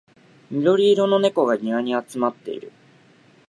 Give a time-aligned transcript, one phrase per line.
[0.49, 2.71] 緑色の猫が庭に集まっている